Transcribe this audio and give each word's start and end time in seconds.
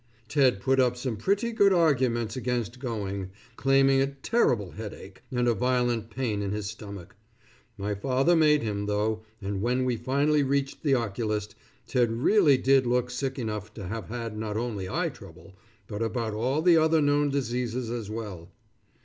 Ted 0.27 0.59
put 0.59 0.79
up 0.79 0.97
some 0.97 1.15
pretty 1.15 1.51
good 1.51 1.71
arguments 1.71 2.35
against 2.35 2.79
going, 2.79 3.29
claiming 3.55 4.01
a 4.01 4.07
terrible 4.07 4.71
headache 4.71 5.21
and 5.31 5.47
a 5.47 5.53
violent 5.53 6.09
pain 6.09 6.41
in 6.41 6.49
his 6.49 6.65
stomach. 6.65 7.15
My 7.77 7.93
father 7.93 8.35
made 8.35 8.63
him 8.63 8.87
though, 8.87 9.21
and 9.43 9.61
when 9.61 9.85
we 9.85 9.97
finally 9.97 10.41
reached 10.41 10.81
the 10.81 10.95
oculist, 10.95 11.53
Ted 11.85 12.11
really 12.13 12.57
did 12.57 12.87
look 12.87 13.11
sick 13.11 13.37
enough 13.37 13.71
to 13.75 13.89
have 13.89 14.07
had 14.09 14.35
not 14.35 14.57
only 14.57 14.89
eye 14.89 15.09
trouble, 15.09 15.53
but 15.85 16.01
about 16.01 16.33
all 16.33 16.63
the 16.63 16.77
other 16.77 16.99
known 16.99 17.29
diseases, 17.29 17.91
as 17.91 18.09
well. 18.09 18.49